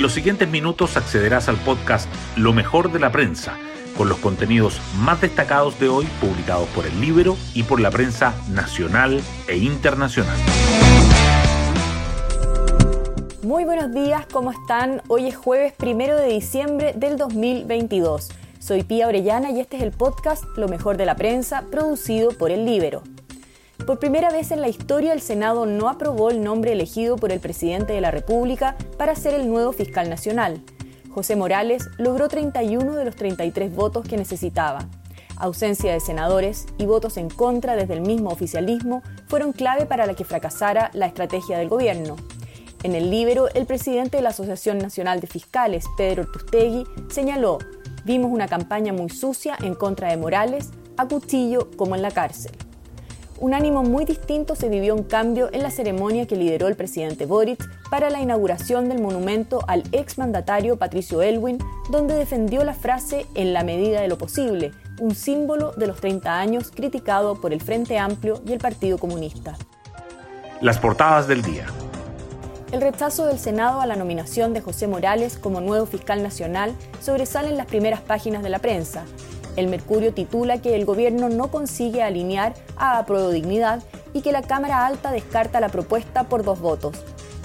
[0.00, 3.58] En los siguientes minutos accederás al podcast Lo mejor de la prensa,
[3.98, 8.32] con los contenidos más destacados de hoy publicados por el Libro y por la prensa
[8.48, 10.38] nacional e internacional.
[13.42, 15.02] Muy buenos días, ¿cómo están?
[15.08, 18.30] Hoy es jueves primero de diciembre del 2022.
[18.58, 22.50] Soy Pía Orellana y este es el podcast Lo mejor de la prensa, producido por
[22.50, 23.02] el Libero.
[23.86, 27.40] Por primera vez en la historia, el Senado no aprobó el nombre elegido por el
[27.40, 30.62] presidente de la República para ser el nuevo fiscal nacional.
[31.10, 34.86] José Morales logró 31 de los 33 votos que necesitaba.
[35.36, 40.24] Ausencia de senadores y votos en contra desde el mismo oficialismo fueron clave para que
[40.24, 42.16] fracasara la estrategia del gobierno.
[42.82, 47.58] En el Libero, el presidente de la Asociación Nacional de Fiscales, Pedro Ortustegui, señaló,
[48.04, 52.52] vimos una campaña muy sucia en contra de Morales, a cuchillo como en la cárcel.
[53.40, 57.24] Un ánimo muy distinto se vivió un cambio en la ceremonia que lideró el presidente
[57.24, 61.56] Boric para la inauguración del monumento al exmandatario Patricio Elwin,
[61.88, 66.38] donde defendió la frase en la medida de lo posible, un símbolo de los 30
[66.38, 69.56] años criticado por el Frente Amplio y el Partido Comunista.
[70.60, 71.64] Las portadas del día.
[72.72, 77.48] El rechazo del Senado a la nominación de José Morales como nuevo fiscal nacional sobresale
[77.48, 79.06] en las primeras páginas de la prensa.
[79.56, 84.86] El Mercurio titula que el gobierno no consigue alinear a Dignidad y que la Cámara
[84.86, 86.96] Alta descarta la propuesta por dos votos.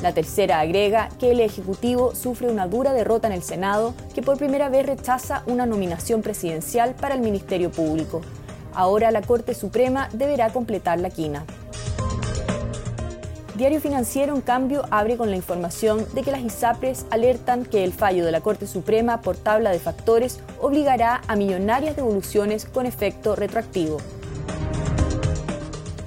[0.02, 4.38] La tercera agrega que el Ejecutivo sufre una dura derrota en el Senado, que por
[4.38, 8.22] primera vez rechaza una nominación presidencial para el Ministerio Público.
[8.73, 11.45] Ahora la Corte Suprema deberá completar la quina.
[13.56, 17.94] Diario Financiero, en cambio, abre con la información de que las ISAPRES alertan que el
[17.94, 23.34] fallo de la Corte Suprema por tabla de factores obligará a millonarias devoluciones con efecto
[23.34, 24.00] retroactivo.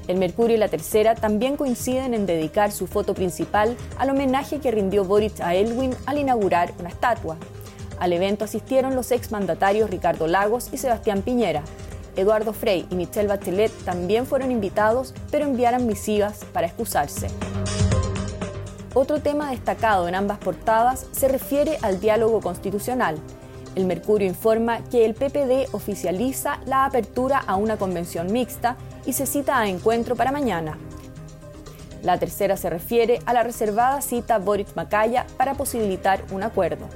[0.08, 4.70] El Mercurio y la Tercera también coinciden en dedicar su foto principal al homenaje que
[4.70, 7.38] rindió Boric a Elwin al inaugurar una estatua.
[7.98, 11.62] Al evento asistieron los exmandatarios Ricardo Lagos y Sebastián Piñera.
[12.18, 17.28] Eduardo Frey y Michelle Bachelet también fueron invitados, pero enviaron misivas para excusarse.
[18.92, 23.16] Otro tema destacado en ambas portadas se refiere al diálogo constitucional.
[23.76, 28.76] El Mercurio informa que el PPD oficializa la apertura a una convención mixta
[29.06, 30.76] y se cita a encuentro para mañana.
[32.02, 36.88] La tercera se refiere a la reservada cita Boric Macaya para posibilitar un acuerdo.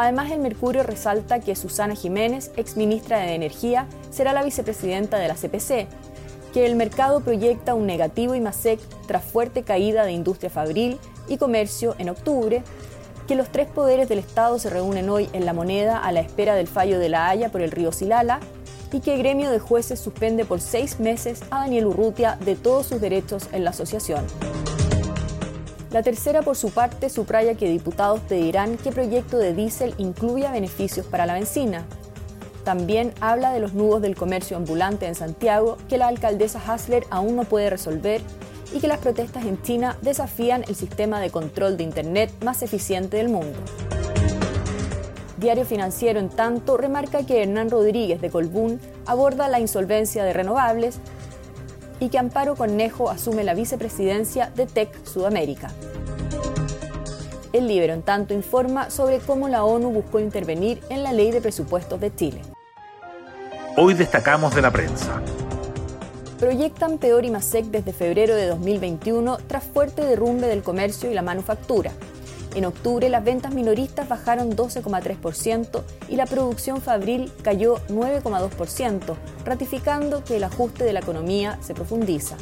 [0.00, 5.34] Además, el Mercurio resalta que Susana Jiménez, exministra de Energía, será la vicepresidenta de la
[5.34, 5.88] CPC,
[6.52, 8.78] que el mercado proyecta un negativo IMASEC
[9.08, 12.62] tras fuerte caída de industria fabril y comercio en octubre,
[13.26, 16.54] que los tres poderes del Estado se reúnen hoy en la moneda a la espera
[16.54, 18.38] del fallo de la Haya por el río Silala
[18.92, 22.86] y que el gremio de jueces suspende por seis meses a Daniel Urrutia de todos
[22.86, 24.24] sus derechos en la asociación.
[25.90, 31.06] La tercera, por su parte, subraya que diputados pedirán que proyecto de diésel incluya beneficios
[31.06, 31.86] para la benzina.
[32.62, 37.36] También habla de los nudos del comercio ambulante en Santiago que la alcaldesa Hasler aún
[37.36, 38.20] no puede resolver
[38.74, 43.16] y que las protestas en China desafían el sistema de control de Internet más eficiente
[43.16, 43.58] del mundo.
[45.38, 50.98] Diario Financiero, en tanto, remarca que Hernán Rodríguez de Colbún aborda la insolvencia de renovables
[52.00, 55.70] y que Amparo Cornejo asume la vicepresidencia de TEC Sudamérica.
[57.52, 61.40] El Libro, en tanto, informa sobre cómo la ONU buscó intervenir en la ley de
[61.40, 62.42] presupuestos de Chile.
[63.76, 65.22] Hoy destacamos de la prensa.
[66.38, 71.90] Proyectan peor IMASEC desde febrero de 2021 tras fuerte derrumbe del comercio y la manufactura.
[72.54, 80.36] En octubre las ventas minoristas bajaron 12,3% y la producción fabril cayó 9,2%, ratificando que
[80.36, 82.36] el ajuste de la economía se profundiza.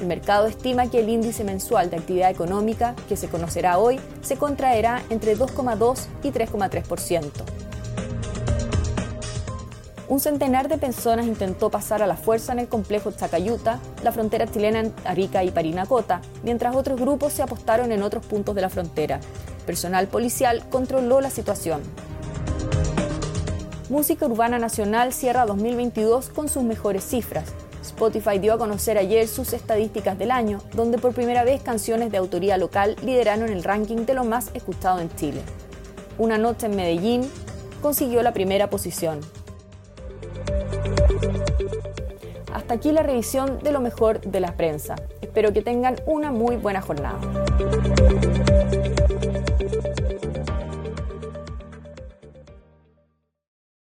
[0.00, 4.36] El mercado estima que el índice mensual de actividad económica, que se conocerá hoy, se
[4.36, 7.63] contraerá entre 2,2 y 3,3%.
[10.06, 14.46] Un centenar de personas intentó pasar a la fuerza en el complejo Chacayuta, la frontera
[14.46, 18.68] chilena en Arica y Parinacota, mientras otros grupos se apostaron en otros puntos de la
[18.68, 19.20] frontera.
[19.64, 21.80] Personal policial controló la situación.
[23.88, 27.44] Música Urbana Nacional cierra 2022 con sus mejores cifras.
[27.82, 32.18] Spotify dio a conocer ayer sus estadísticas del año, donde por primera vez canciones de
[32.18, 35.40] autoría local lideraron el ranking de lo más escuchado en Chile.
[36.18, 37.30] Una noche en Medellín
[37.80, 39.20] consiguió la primera posición.
[42.74, 44.96] Aquí la revisión de lo mejor de la prensa.
[45.22, 47.20] Espero que tengan una muy buena jornada.